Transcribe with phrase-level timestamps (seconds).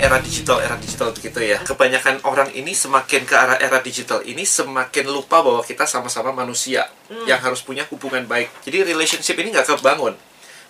[0.00, 1.58] era digital era digital begitu ya.
[1.62, 6.88] Kebanyakan orang ini semakin ke arah era digital ini semakin lupa bahwa kita sama-sama manusia
[7.28, 8.48] yang harus punya hubungan baik.
[8.64, 10.16] Jadi relationship ini nggak kebangun.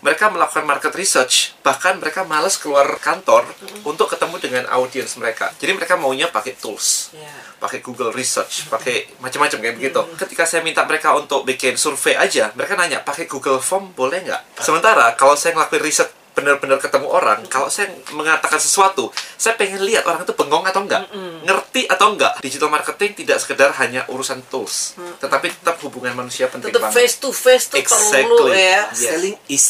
[0.01, 3.45] Mereka melakukan market research bahkan mereka males keluar kantor
[3.85, 5.53] untuk ketemu dengan audiens mereka.
[5.61, 7.29] Jadi mereka maunya pakai tools Ya.
[7.61, 10.01] pakai Google Research, pakai macam-macam kayak begitu.
[10.17, 14.65] Ketika saya minta mereka untuk bikin survei aja, mereka nanya pakai Google Form boleh nggak?
[14.65, 16.09] Sementara kalau saya ngelakuin riset
[16.41, 21.05] benar-benar ketemu orang, kalau saya mengatakan sesuatu, saya pengen lihat orang itu bengong atau enggak,
[21.45, 22.41] ngerti atau enggak.
[22.41, 26.97] Digital marketing tidak sekedar hanya urusan tools, tetapi tetap hubungan manusia penting Tetap banget.
[26.97, 28.57] face to face tuh perlu Exactly.
[28.57, 28.81] ya.
[28.91, 28.97] Yes.
[28.97, 29.65] Selling is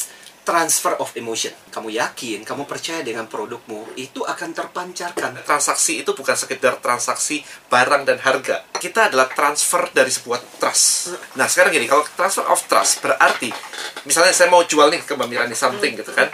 [0.51, 1.55] transfer of emotion.
[1.71, 5.47] Kamu yakin, kamu percaya dengan produkmu, itu akan terpancarkan.
[5.47, 8.67] transaksi itu bukan sekedar transaksi barang dan harga.
[8.75, 11.15] Kita adalah transfer dari sebuah trust.
[11.39, 13.55] Nah, sekarang gini, kalau transfer of trust berarti
[14.03, 16.27] misalnya saya mau jual nih ke Mbak Mira nih something gitu kan.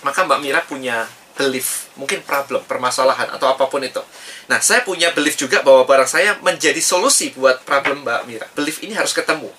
[0.00, 1.04] Maka Mbak Mira punya
[1.36, 4.00] belief, mungkin problem, permasalahan atau apa pun itu.
[4.48, 8.46] Nah, saya punya belief juga bahwa barang saya menjadi solusi buat problem Mbak Mira.
[8.56, 9.52] Belief ini harus ketemu.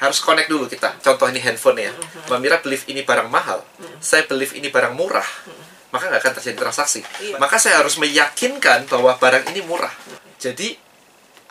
[0.00, 0.96] Harus connect dulu kita.
[1.04, 1.92] Contoh ini handphone ya.
[2.26, 3.60] Mbak Mira belief ini barang mahal.
[4.00, 5.28] Saya belief ini barang murah.
[5.92, 7.04] Maka nggak akan terjadi transaksi.
[7.20, 7.36] Iya.
[7.36, 9.92] Maka saya harus meyakinkan bahwa barang ini murah.
[10.40, 10.72] Jadi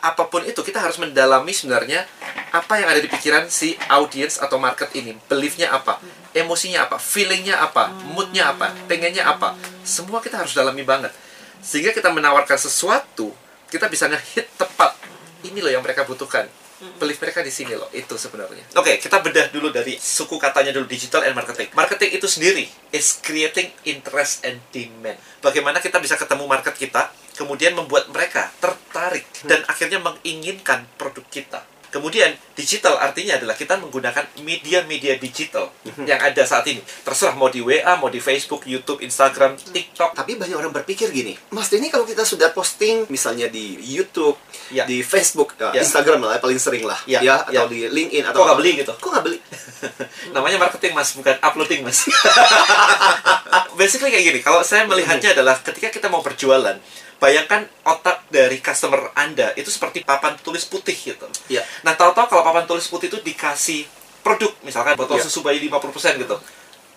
[0.00, 2.08] apa pun itu kita harus mendalami sebenarnya
[2.50, 5.14] apa yang ada di pikiran si audiens atau market ini.
[5.28, 6.00] Beliefnya apa,
[6.34, 9.54] emosinya apa, feelingnya apa, moodnya apa, pengennya apa.
[9.86, 11.14] Semua kita harus dalami banget.
[11.60, 13.30] Sehingga kita menawarkan sesuatu,
[13.68, 14.96] kita bisa ngehit tepat.
[15.44, 16.48] Ini loh yang mereka butuhkan.
[16.96, 18.64] Belief mereka di sini loh, itu sebenarnya.
[18.80, 21.68] Oke, kita bedah dulu dari suku katanya dulu digital and marketing.
[21.76, 25.20] Marketing itu sendiri is creating interest and demand.
[25.44, 31.60] Bagaimana kita bisa ketemu market kita, kemudian membuat mereka tertarik dan akhirnya menginginkan produk kita.
[31.90, 35.74] Kemudian digital artinya adalah kita menggunakan media-media digital
[36.06, 36.78] yang ada saat ini.
[37.02, 40.14] Terserah mau di WA, mau di Facebook, YouTube, Instagram, TikTok.
[40.14, 44.38] Tapi banyak orang berpikir gini, Mas ini kalau kita sudah posting misalnya di YouTube,
[44.70, 44.86] Ya.
[44.86, 45.82] di Facebook, ya, Ya.
[45.82, 47.70] Instagram lah paling sering lah, Ya, ya, atau ya.
[47.70, 48.92] di LinkedIn atau Kok nggak beli gitu?
[48.94, 49.38] Kok nggak beli?
[50.34, 52.06] Namanya marketing mas, bukan uploading mas.
[53.80, 56.78] Basically kayak gini, kalau saya melihatnya adalah ketika kita mau berjualan,
[57.20, 61.28] bayangkan otak dari customer Anda itu seperti papan tulis putih gitu.
[61.52, 61.60] Ya.
[61.84, 63.84] Nah, tahu-tahu kalau papan tulis putih itu dikasih
[64.24, 65.28] produk, misalkan botol Iya.
[65.28, 66.36] susu bayi 50% gitu.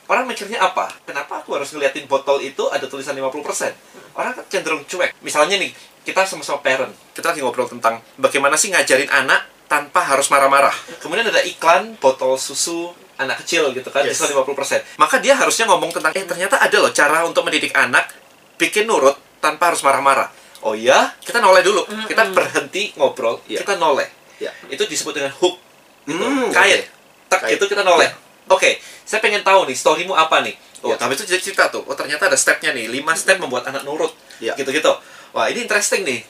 [0.07, 0.91] Orang mikirnya apa?
[1.07, 3.72] Kenapa aku harus ngeliatin botol itu ada tulisan 50%?
[4.16, 5.16] Orang kan cenderung cuek.
[5.23, 5.72] Misalnya nih,
[6.03, 6.91] kita sama-sama parent.
[7.16, 10.75] Kita lagi ngobrol tentang bagaimana sih ngajarin anak tanpa harus marah-marah.
[11.00, 14.19] Kemudian ada iklan botol susu anak kecil gitu kan, Yes.
[14.19, 14.84] diskon 50%.
[15.00, 18.11] Maka dia harusnya ngomong tentang, eh ternyata ada loh cara untuk mendidik anak
[18.59, 20.31] bikin nurut tanpa harus marah-marah.
[20.63, 21.83] Oh iya, kita noleh dulu.
[22.07, 23.59] Kita berhenti ngobrol, Iya.
[23.59, 24.07] kita noleh.
[24.39, 24.55] Ya.
[24.71, 25.59] Itu disebut dengan hook.
[26.07, 26.15] Gitu.
[26.15, 26.87] Hmm, Kait.
[27.27, 27.59] Tak Kait.
[27.59, 28.07] gitu kita noleh.
[28.07, 28.15] Ya.
[28.47, 30.55] Oke, saya pengen tahu nih, storymu apa nih?
[30.83, 30.99] Oh, Ya.
[30.99, 31.83] tapi itu cerita tuh.
[31.83, 32.87] Oh, ternyata ada stepnya nih.
[32.91, 34.11] 5 step membuat anak nurut.
[34.39, 34.55] Ya.
[34.55, 34.91] Gitu-gitu.
[35.31, 36.23] Wah, ini interesting nih.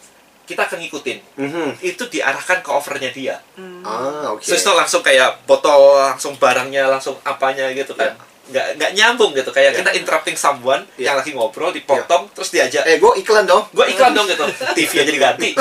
[0.46, 1.18] Kita akan ngikutin.
[1.40, 1.70] Mhm.
[1.82, 3.42] Itu diarahkan ke offernya dia.
[3.82, 4.46] Ah, oke.
[4.46, 8.14] So, itu langsung kayak botol, langsung barangnya, langsung apanya gitu kan.
[8.14, 8.33] Ya.
[8.44, 9.50] Nggak, nggak nyambung gitu.
[9.56, 9.78] Kayak Ya.
[9.80, 11.12] kita interrupting someone Ya.
[11.12, 12.84] yang lagi ngobrol, dipotong, terus diajak.
[12.84, 13.64] Eh, gue iklan dong.
[13.72, 14.44] Gue iklan dong gitu.
[14.76, 15.50] TV aja diganti.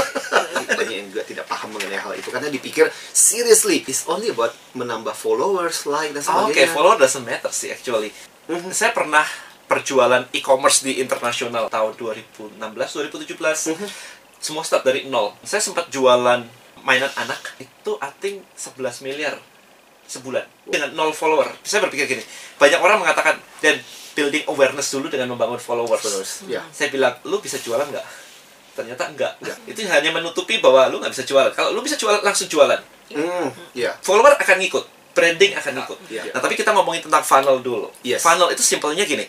[0.73, 5.13] banyak yang juga tidak paham mengenai hal itu karena dipikir seriously it's only about menambah
[5.13, 8.09] followers like dan Oh, Oke, sebagainya follow doesn't matter sih actually.
[8.49, 8.73] Mhm.
[8.73, 9.23] Saya pernah
[9.69, 12.59] perjualan e-commerce di internasional tahun 2016,
[12.91, 13.69] 2017.
[13.69, 13.87] Mhm.
[14.39, 15.37] Semua start dari nol.
[15.45, 16.43] Saya sempat jualan
[16.83, 19.39] mainan anak itu I think 11 miliar
[20.19, 21.49] sebulan dengan nol follower.
[21.65, 22.25] Saya berpikir gini,
[22.61, 23.81] banyak orang mengatakan dan
[24.13, 26.05] building awareness dulu dengan membangun followers.
[26.05, 26.61] Followers, ya.
[26.69, 28.07] Saya bilang, lu bisa jualan nggak?
[28.77, 29.33] Ternyata enggak.
[29.65, 31.53] Itu hanya menutupi bahwa lu nggak bisa jualan.
[31.57, 32.81] Kalau lu bisa jualan, langsung jualan
[33.13, 35.99] Hmm, ya follower akan ngikut, branding akan ngikut.
[36.09, 36.23] Iya.
[36.33, 37.93] Nah, tapi kita ngomongin tentang funnel dulu.
[38.01, 38.25] Yes.
[38.25, 39.29] Funnel itu simpelnya gini.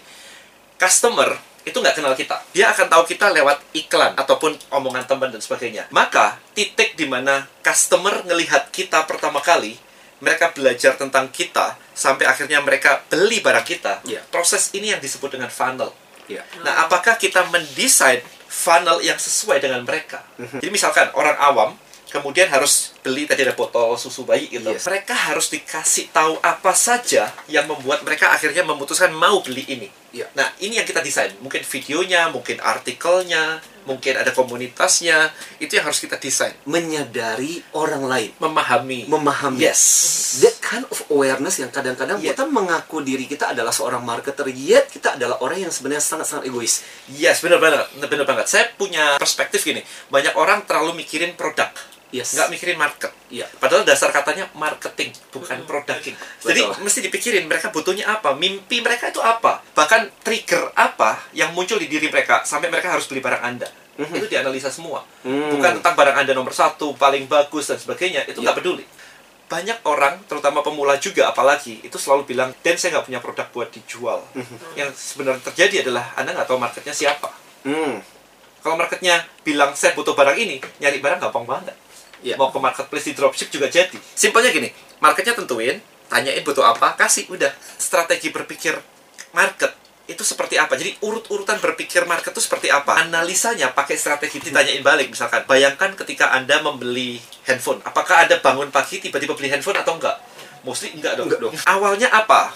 [0.80, 2.44] Customer itu nggak kenal kita.
[2.52, 5.88] Dia akan tahu kita lewat iklan ataupun omongan teman dan sebagainya.
[5.92, 9.80] Maka titik di mana customer ngelihat kita pertama kali,
[10.24, 14.00] mereka belajar tentang kita sampai akhirnya mereka beli barang kita.
[14.08, 14.24] Iya.
[14.32, 15.92] Proses ini yang disebut dengan funnel.
[16.32, 20.24] ya Nah, apakah kita mendesain funnel yang sesuai dengan mereka?
[20.40, 20.64] Mhm.
[20.64, 21.70] Jadi misalkan orang awam
[22.14, 24.70] kemudian harus beli tadi ada botol susu bayi gitu.
[24.70, 24.86] Yes.
[24.86, 29.90] Mereka harus dikasih tahu apa saja yang membuat mereka akhirnya memutuskan mau beli ini.
[30.14, 30.30] Iya.
[30.38, 31.34] Nah, ini yang kita desain.
[31.42, 33.58] Mungkin videonya, mungkin artikelnya,
[33.90, 35.34] mungkin ada komunitasnya.
[35.58, 36.54] Itu yang harus kita desain.
[36.70, 39.10] menyadari orang lain Memahami.
[39.10, 39.82] memahami Yes.
[40.40, 42.38] that kind of awareness yang kadang-kadang Yeah.
[42.38, 46.86] kita mengaku diri kita adalah seorang marketer yet kita adalah orang yang sebenarnya sangat-sangat egois
[47.10, 47.90] Yes, benar banget.
[47.98, 48.46] Benar banget.
[48.46, 49.82] Saya punya perspektif gini.
[50.08, 51.74] Banyak orang terlalu mikirin produk.
[52.14, 52.38] Yes.
[52.38, 53.10] nggak mikirin market.
[53.34, 53.50] Iya.
[53.58, 56.14] Padahal dasar katanya marketing, bukan producting.
[56.46, 56.86] Jadi Betul.
[56.86, 61.90] mesti dipikirin mereka butuhnya apa, mimpi mereka itu apa, bahkan trigger apa yang muncul di
[61.90, 63.66] diri mereka sampai mereka harus beli barang Anda.
[63.98, 65.02] Itu dianalisa semua.
[65.26, 65.58] Hmm.
[65.58, 68.30] Bukan tentang barang Anda nomor satu, paling bagus dan sebagainya.
[68.30, 68.62] Itu nggak Iya.
[68.62, 68.86] peduli.
[69.50, 73.70] Banyak orang, terutama pemula juga apalagi, itu selalu bilang, dan saya nggak punya produk buat
[73.70, 74.26] dijual.
[74.74, 77.30] Yang sebenarnya terjadi adalah Anda nggak tahu marketnya siapa.
[77.62, 78.02] Hmm.
[78.64, 81.76] Kalau marketnya bilang saya butuh barang ini, nyari barang gampang banget.
[82.24, 82.40] Iya.
[82.40, 84.00] Mau ke marketplace di dropship juga jadi.
[84.16, 84.72] Simpelnya gini,
[85.04, 87.52] marketnya tentuin, tanyain butuh apa, kasih, udah.
[87.76, 88.80] Strategi berpikir
[89.36, 90.76] market itu seperti apa?
[90.76, 93.00] Jadi urut-urutan berpikir market itu seperti apa?
[93.00, 95.48] Analisanya pakai strategi ditanyain balik misalkan.
[95.48, 100.20] Bayangkan ketika Anda membeli handphone, apakah Anda bangun pagi tiba-tiba beli handphone atau enggak?
[100.68, 101.28] Mostly enggak dong.
[101.32, 101.54] Enggak dong.
[101.64, 102.52] Awalnya apa?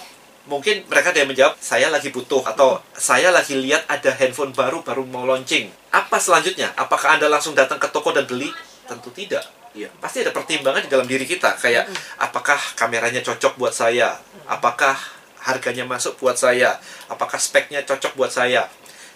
[0.48, 4.80] Mungkin mereka ada yang menjawab, saya lagi butuh atau saya lagi lihat ada handphone baru
[4.80, 5.68] baru mau launching.
[5.92, 6.72] Apa selanjutnya?
[6.80, 8.48] Apakah Anda langsung datang ke toko dan beli?
[8.88, 9.44] Tentu tidak.
[9.76, 9.92] Iya.
[10.02, 11.86] Pasti ada pertimbangan di dalam diri kita kayak
[12.18, 14.18] apakah kameranya cocok buat saya?
[14.50, 14.98] Apakah
[15.44, 16.80] harganya masuk buat saya?
[17.12, 18.66] Apakah speknya cocok buat saya?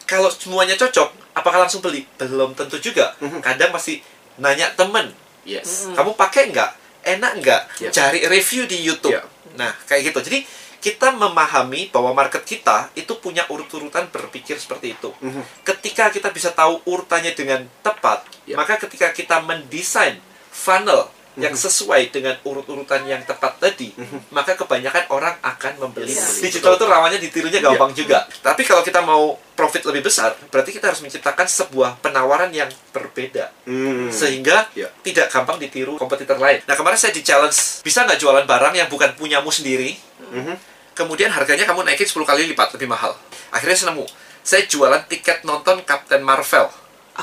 [0.06, 2.04] Kalau semuanya cocok, apakah langsung beli?
[2.20, 3.16] Belum tentu juga.
[3.40, 4.04] Kadang masih
[4.38, 5.12] nanya temen,
[5.48, 5.90] Yes.
[5.96, 6.72] kamu pakai nggak?
[7.02, 7.62] Enak nggak?
[7.82, 7.90] Iya.
[7.90, 9.16] Cari review di YouTube.
[9.16, 9.24] Iya.
[9.58, 10.20] Nah, kayak gitu.
[10.22, 10.40] Jadi
[10.82, 15.14] kita memahami bahwa market kita itu punya urut-urutan berpikir seperti itu.
[15.22, 15.66] Mhm.
[15.66, 18.56] Ketika kita bisa tahu urutannya dengan tepat, Iya.
[18.60, 20.20] maka ketika kita mendesain
[20.52, 21.08] funnel
[21.40, 21.64] yang Mhm.
[21.64, 23.96] sesuai dengan urut-urutan yang tepat tadi,
[24.30, 26.12] maka kebanyakan orang akan membeli.
[26.12, 26.44] Yes.
[26.44, 28.00] Digital itu rawannya ditirunya gampang Iya.
[28.04, 28.20] juga.
[28.44, 33.48] Tapi kalau kita mau profit lebih besar, berarti kita harus menciptakan sebuah penawaran yang berbeda
[33.64, 34.12] Hmm.
[34.12, 34.92] sehingga Ya.
[35.02, 36.60] tidak gampang ditiru kompetitor lain.
[36.68, 39.96] Nah kemarin saya di challenge bisa nggak jualan barang yang bukan punyamu sendiri,
[40.36, 40.60] Mhm.
[40.92, 43.16] kemudian harganya kamu naikin 10 kali lipat lebih mahal.
[43.50, 44.04] Akhirnya saya nemu,
[44.44, 46.68] saya jualan tiket nonton Captain Marvel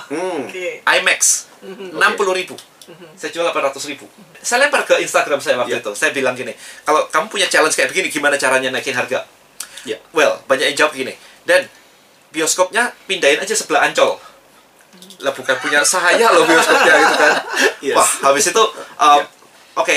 [0.07, 0.47] Hmm.
[0.47, 0.81] Oke.
[0.85, 1.99] IMAX 60
[2.35, 2.55] ribu.
[3.19, 4.09] Saya jual 800 ribu.
[4.41, 5.85] Saya lempar ke Instagram saya waktu Ya.
[5.85, 5.93] itu.
[5.93, 9.29] Saya bilang gini, kalau kamu punya challenge kayak begini, gimana caranya naikin harga?
[9.85, 10.01] Ya.
[10.11, 11.13] Well, banyak yang jawab gini.
[11.45, 11.69] Dan
[12.29, 14.17] bioskopnya pindahin aja sebelah Ancol.
[15.21, 17.33] Lah bukan punya saya loh bioskopnya gitu kan.
[17.85, 17.95] Yes.
[17.95, 18.63] Wah, habis itu
[18.99, 19.25] um, Ya.
[19.77, 19.97] oke,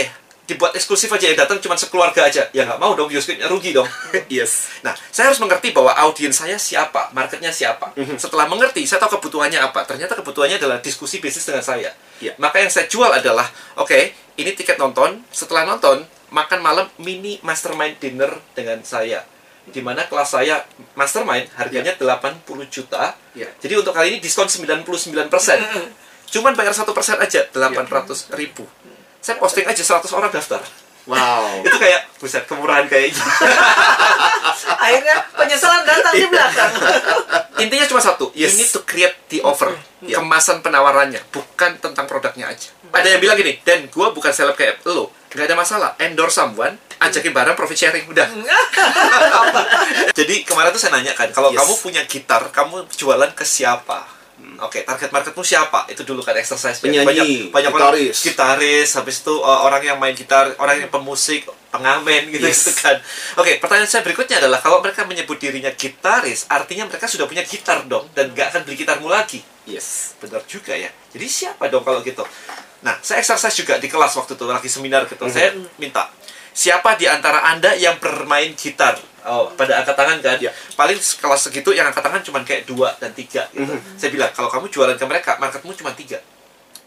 [0.51, 2.51] dibuat eksklusif aja yang datang cuma sekeluarga aja.
[2.51, 3.87] Ya nggak mau dong bioskopnya rugi dong.
[4.31, 4.67] Yes.
[4.83, 7.91] Nah, saya harus mengerti bahwa audiens saya siapa, marketnya siapa.
[7.95, 8.15] Mhm.
[8.19, 9.83] Setelah mengerti, saya tahu kebutuhannya apa.
[9.87, 11.91] Ternyata kebutuhannya adalah diskusi bisnis dengan saya.
[12.23, 12.35] Ya.
[12.39, 15.23] Maka yang saya jual adalah, oke, ini tiket nonton.
[15.31, 19.27] Setelah nonton, makan malam mini mastermind dinner dengan saya.
[19.67, 20.63] Di mana kelas saya
[20.95, 23.13] mastermind harganya 80 juta.
[23.35, 23.51] Ya.
[23.59, 25.27] Jadi untuk kali ini diskon 99%.
[26.31, 26.87] Cuman bayar 1%
[27.19, 28.63] aja, 800 ribu.
[29.21, 30.61] Saya posting aja 100 orang daftar.
[31.05, 31.61] Wow.
[31.65, 33.17] Itu kayak, buset, kemurahan kayaknya.
[34.85, 36.71] Akhirnya penyesalan datang di belakang.
[37.63, 38.57] Intinya cuma satu, Yes.
[38.57, 40.17] you need to create the offer, Ya.
[40.17, 42.73] kemasan penawarannya, bukan tentang produknya aja.
[42.89, 46.73] Ada yang bilang gini, dan gue bukan seleb kayak lo, nggak ada masalah, endorse someone,
[46.97, 48.25] ajakin barang profit sharing, udah.
[50.11, 51.61] Jadi kemarin tuh saya nanya kan, kalau Yes.
[51.61, 54.09] kamu punya gitar, kamu jualan ke siapa?
[54.61, 55.89] Oke, target marketmu siapa?
[55.89, 56.77] Itu dulu kan exercise.
[56.77, 58.17] Penyanyi, banyak, banyak orang gitaris.
[58.21, 62.69] gitaris, habis itu uh, orang yang main gitar, orang yang pemusik, pengamen gitu, Yes.
[62.69, 63.01] gitu kan.
[63.41, 67.81] Oke, pertanyaan saya berikutnya adalah kalau mereka menyebut dirinya gitaris, artinya mereka sudah punya gitar
[67.89, 69.41] dong dan nggak akan beli gitarmu lagi.
[69.65, 70.13] Yes.
[70.21, 70.93] Benar juga ya.
[71.09, 72.21] Jadi siapa dong kalau gitu?
[72.85, 75.25] Nah, saya exercise juga di kelas waktu itu lagi seminar gitu.
[75.25, 75.33] Mhm.
[75.33, 76.09] Saya minta
[76.51, 78.99] siapa di antara anda yang bermain gitar?
[79.21, 80.37] Oh, pada angkat tangan kan?
[80.41, 80.49] Ya.
[80.73, 83.69] Paling kelas segitu yang angkat tangan cuma kayak dua dan tiga gitu.
[83.69, 83.97] Mhm.
[83.97, 86.17] Saya bilang kalau kamu jualan ke mereka, marketmu cuma tiga.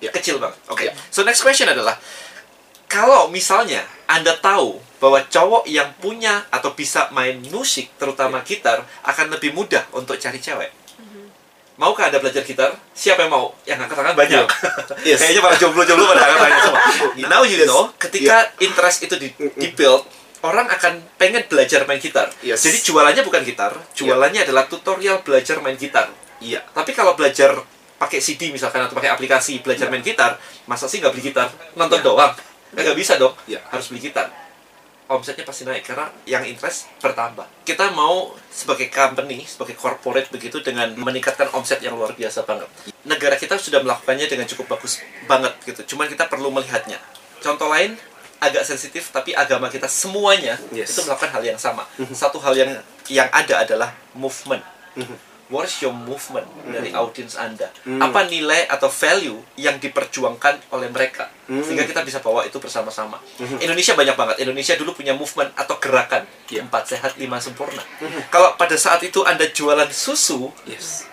[0.03, 0.11] Ya.
[0.11, 0.59] Kecil banget.
[0.67, 0.91] Oke.
[0.91, 0.93] Ya.
[1.15, 1.95] So next question adalah
[2.91, 8.47] kalau misalnya Anda tahu bahwa cowok yang punya atau bisa main musik, terutama Ya.
[8.47, 10.84] gitar, akan lebih mudah untuk cari cewek.
[11.75, 12.71] Maukah Anda belajar gitar?
[12.95, 13.51] Siapa yang mau?
[13.67, 14.47] Yang angkat tangan banyak.
[15.09, 15.19] Yes.
[15.21, 16.81] Kayaknya para jomblo-jomblo pada angkat tangan semua.
[17.33, 17.67] Now you Yes.
[17.67, 20.07] know, ketika interest itu di, di build,
[20.41, 22.31] orang akan pengen belajar main gitar.
[22.41, 22.63] Yes.
[22.63, 26.09] Jadi jualannya bukan gitar, jualannya adalah tutorial belajar main gitar.
[26.39, 26.63] Iya.
[26.71, 27.59] Tapi kalau belajar
[27.95, 31.51] pakai CD misalkan atau pakai aplikasi belajar main gitar, masa sih nggak beli gitar?
[31.75, 32.05] Nonton Ya.
[32.07, 32.33] doang?
[32.71, 33.35] Nggak bisa dong.
[33.51, 33.59] Ya.
[33.67, 34.31] Harus beli gitar.
[35.15, 37.47] Omsetnya pasti naik karena yang interest bertambah.
[37.63, 42.67] Kita mau sebagai company, sebagai corporate begitu dengan meningkatkan omset yang luar biasa banget.
[43.07, 44.99] Negara kita sudah melakukannya dengan cukup bagus
[45.31, 45.95] banget gitu.
[45.95, 46.99] Cuman kita perlu melihatnya.
[47.39, 47.95] Contoh lain
[48.43, 50.93] agak sensitif tapi agama kita semuanya Yes.
[50.99, 51.87] itu melakukan hal yang sama.
[52.11, 52.71] Satu hal yang
[53.07, 54.67] yang ada adalah movement.
[55.53, 57.69] What's your movement dari audiens Anda?
[57.85, 58.01] Hmm.
[58.01, 61.29] Apa nilai atau value yang diperjuangkan oleh mereka?
[61.45, 61.61] Hmm.
[61.61, 63.21] Sehingga kita bisa bawa itu bersama-sama.
[63.61, 64.37] Indonesia banyak banget.
[64.41, 66.25] Indonesia dulu punya movement atau gerakan.
[66.49, 66.65] Ya.
[66.65, 67.85] Empat sehat, lima sempurna.
[68.33, 71.05] Kalau pada saat itu Anda jualan susu, Yes.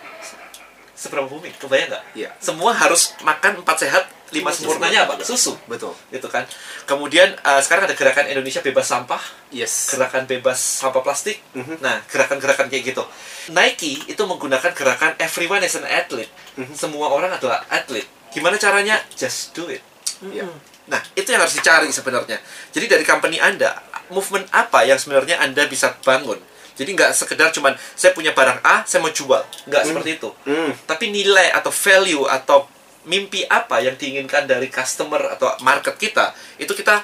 [0.95, 1.51] seberapa booming?
[1.59, 2.03] Kebayang nggak?
[2.15, 2.29] Iya.
[2.39, 5.91] Semua harus makan empat sehat, lima sempurnanya apa susu Betul.
[6.07, 6.47] gitu kan
[6.87, 9.19] kemudian eh, sekarang ada gerakan Indonesia bebas sampah
[9.51, 9.91] Yes.
[9.91, 11.83] gerakan bebas sampah plastik Mhm.
[11.83, 13.03] nah gerakan-gerakan kayak gitu
[13.51, 16.73] Nike itu menggunakan gerakan everyone is an athlete Mhm.
[16.73, 19.83] semua orang adalah atlet gimana caranya just do it
[20.21, 20.45] Ya.
[20.85, 22.37] Nah, itu yang harus dicari sebenarnya.
[22.69, 23.73] Jadi dari company Anda,
[24.13, 26.37] movement apa yang sebenarnya Anda bisa bangun?
[26.77, 29.41] Jadi nggak sekedar cuman saya punya barang A, saya mau jual.
[29.65, 30.29] Nggak seperti itu.
[30.45, 30.77] Hmm.
[30.85, 32.69] Tapi nilai atau value atau
[33.03, 37.01] mimpi apa yang diinginkan dari customer atau market kita, itu kita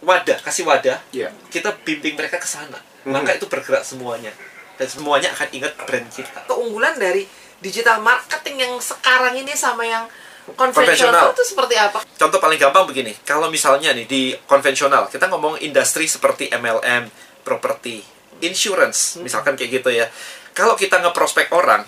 [0.00, 1.32] wadah, kasih wadah, Ya.
[1.48, 2.80] kita bimbing mereka ke sana.
[3.04, 3.12] Mhm.
[3.12, 4.32] Maka itu bergerak semuanya.
[4.76, 6.40] Dan semuanya akan ingat brand kita.
[6.48, 7.28] keunggulan dari
[7.60, 10.08] digital marketing yang sekarang ini sama yang
[10.56, 11.12] Konvensional.
[11.12, 11.98] konvensional itu seperti apa?
[12.16, 17.12] Contoh paling gampang begini, kalau misalnya nih di konvensional, kita ngomong industri seperti MLM,
[17.44, 18.00] properti,
[18.40, 20.08] insurance, misalkan kayak gitu ya.
[20.56, 21.84] Kalau kita ngeprospek orang,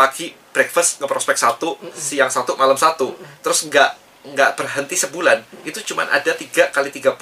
[0.00, 3.12] pagi breakfast ngeprospek satu, siang satu, malam satu,
[3.44, 4.00] terus nggak
[4.32, 7.20] nggak berhenti sebulan, itu cuma ada 3 kali 30.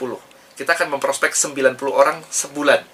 [0.55, 2.87] Kita akan memprospek 90 orang sebulan.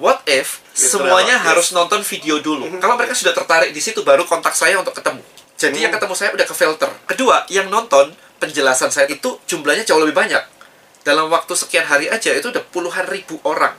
[0.00, 2.64] What if Itu semuanya lewat, harus nonton video dulu?
[2.80, 5.20] Kalau mereka sudah tertarik di situ, baru kontak saya untuk ketemu.
[5.60, 6.90] Jadi yang ketemu saya udah ke filter.
[7.04, 10.40] Kedua, yang nonton penjelasan saya itu jumlahnya jauh lebih banyak.
[11.04, 13.76] Dalam waktu sekian hari aja itu udah puluhan ribu orang.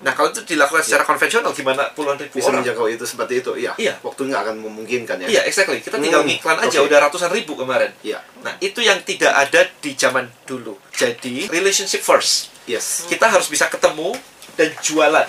[0.00, 2.64] Nah kalau itu dilakukan secara konvensional gimana puluhan ribu Bisa orang?
[2.64, 3.52] menjangkau itu seperti itu.
[3.54, 3.72] Iya.
[3.76, 3.94] Iya.
[4.00, 5.28] Waktu nggak akan memungkinkan ya.
[5.28, 5.78] Iya, exactly.
[5.78, 6.88] Kita tinggal Hmm, ngiklan aja oke.
[6.88, 7.92] udah ratusan ribu kemarin.
[8.00, 8.24] Iya.
[8.40, 10.80] Nah itu yang tidak ada di zaman dulu.
[10.90, 12.48] Jadi relationship first.
[12.64, 13.04] Yes.
[13.04, 14.16] Kita harus bisa ketemu
[14.54, 15.26] dan jualan.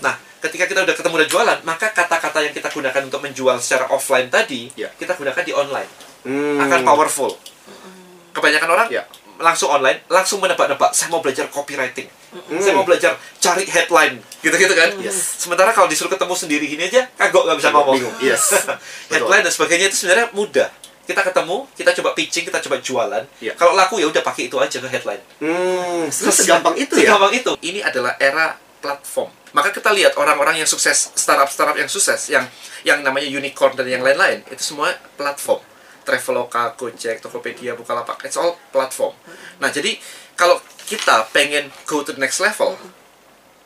[0.00, 3.86] Nah, ketika kita udah ketemu dan jualan, maka kata-kata yang kita gunakan untuk menjual secara
[3.88, 4.88] offline tadi, Ya.
[4.92, 5.88] kita gunakan di online.
[6.22, 6.58] Hmm.
[6.58, 7.36] Akan powerful.
[8.32, 9.04] Kebanyakan orang Ya.
[9.36, 10.90] langsung online, langsung menebak-nebak.
[10.90, 12.08] Saya mau belajar copywriting.
[12.32, 14.16] Saya mau belajar cari headline.
[14.40, 14.96] Gitu-gitu kan.
[15.04, 15.42] Yes.
[15.44, 17.94] Sementara kalau disuruh ketemu sendiri gini aja, kagok nggak bisa ngomong.
[18.00, 18.16] Bingung.
[18.24, 18.52] Yes.
[19.12, 20.68] headline dan sebagainya itu sebenarnya mudah.
[21.02, 23.24] Kita ketemu, kita coba pitching, kita coba jualan.
[23.42, 23.52] Ya.
[23.58, 25.22] Kalau laku ya udah pakai itu aja ke headline.
[25.42, 26.08] Hmm.
[26.08, 27.12] Segampang itu ya.
[27.12, 27.52] Segampang itu.
[27.58, 29.30] Ini adalah era platform.
[29.52, 32.48] Maka kita lihat orang-orang yang sukses, startup-startup yang sukses, yang
[32.82, 35.60] yang namanya unicorn dan yang lain-lain, itu semua platform.
[36.02, 39.14] Traveloka, Gojek, Tokopedia, Bukalapak, it's all platform.
[39.62, 39.94] Nah, jadi
[40.34, 40.58] kalau
[40.92, 42.76] kita pengen go to the next level,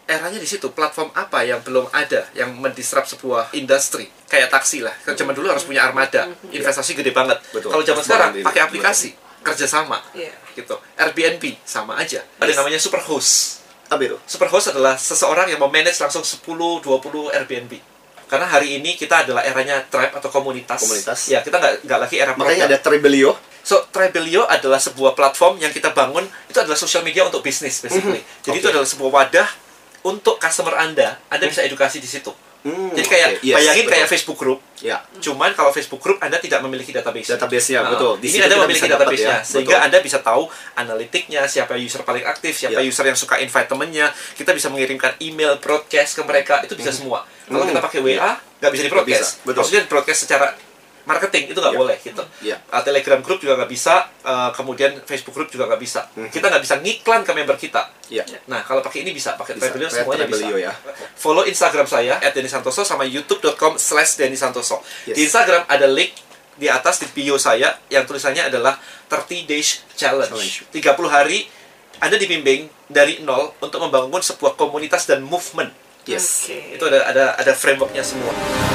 [0.07, 4.95] eranya di situ platform apa yang belum ada yang mendisrupt sebuah industri kayak taksi lah
[5.03, 7.75] kan zaman dulu harus punya armada investasi gede banget Betul.
[7.75, 10.31] kalau zaman sekarang pakai aplikasi kerjasama Iya.
[10.55, 14.15] gitu Airbnb sama aja ada yang namanya superhost Apa itu?
[14.27, 16.87] superhost adalah seseorang yang memanage langsung 10 20
[17.35, 17.73] Airbnb
[18.27, 21.19] karena hari ini kita adalah eranya tribe atau komunitas Komunitas.
[21.27, 22.71] ya kita nggak nggak lagi era Makanya produk.
[22.71, 23.31] ada Tribelio.
[23.67, 28.23] So, Tribelio adalah sebuah platform yang kita bangun, itu adalah social media untuk bisnis, basically.
[28.41, 28.75] Jadi itu Oke.
[28.79, 29.49] adalah sebuah wadah
[30.05, 31.19] untuk customer Anda.
[31.27, 32.31] Anda bisa edukasi di situ.
[32.63, 33.43] Hmm, Jadi kayak, oke.
[33.43, 33.93] Yes, bayangin betul.
[33.95, 34.99] kayak Facebook Group, Ya.
[35.19, 37.31] cuman kalau Facebook Group Anda tidak memiliki database.
[37.33, 38.19] Database-nya, Nah, betul.
[38.19, 39.87] Di ini situ Anda memiliki database-nya, ya, sehingga betul.
[39.87, 40.43] Anda bisa tahu
[40.77, 42.87] analitiknya, siapa user paling aktif, siapa Ya.
[42.87, 44.11] user yang suka invite temennya.
[44.35, 47.23] Kita bisa mengirimkan email, broadcast ke mereka, itu bisa semua.
[47.47, 47.71] Kalau Hmm.
[47.71, 49.31] kita pakai WA, nggak bisa di broadcast.
[49.39, 49.59] bisa, betul.
[49.63, 50.47] Maksudnya broadcast secara
[51.07, 51.79] marketing itu nggak Ya.
[51.79, 52.23] boleh gitu.
[52.43, 52.57] Ya.
[52.69, 56.11] Uh, Telegram group juga nggak bisa, uh, kemudian Facebook group juga nggak bisa.
[56.13, 56.27] Hmm.
[56.29, 57.83] Kita nggak bisa ngiklan ke member kita.
[58.11, 58.27] Ya.
[58.51, 60.51] Nah, kalau pakai ini bisa, pakai Kayak semuanya bisa.
[60.59, 60.75] ya.
[61.15, 64.83] Follow Instagram saya @denisantoso sama youtube.com slash denisantoso.
[65.07, 65.15] Yes.
[65.15, 66.13] Di Instagram ada link
[66.57, 68.75] di atas di bio saya yang tulisannya adalah
[69.07, 70.33] 30 days challenge.
[70.33, 70.57] Challenge.
[70.75, 71.47] 30 hari
[71.97, 75.71] Anda dibimbing dari nol untuk membangun sebuah komunitas dan movement.
[76.05, 76.45] Yes.
[76.45, 76.77] Oke.
[76.77, 78.66] Itu ada ada ada frameworknya semua.